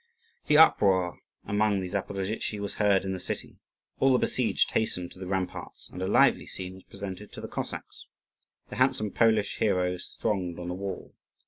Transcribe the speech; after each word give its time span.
The 0.47 0.57
uproar 0.57 1.19
among 1.45 1.79
the 1.79 1.87
Zaporozhtzi 1.87 2.59
was 2.59 2.73
heard 2.81 3.03
in 3.03 3.11
the 3.13 3.19
city. 3.19 3.59
All 3.99 4.11
the 4.13 4.17
besieged 4.17 4.71
hastened 4.71 5.11
to 5.11 5.19
the 5.19 5.27
ramparts, 5.27 5.89
and 5.91 6.01
a 6.01 6.07
lively 6.07 6.47
scene 6.47 6.73
was 6.73 6.81
presented 6.85 7.31
to 7.33 7.39
the 7.39 7.47
Cossacks. 7.47 8.07
The 8.71 8.77
handsome 8.77 9.11
Polish 9.11 9.57
heroes 9.57 10.17
thronged 10.19 10.57
on 10.57 10.69
the 10.69 10.73
wall. 10.73 11.13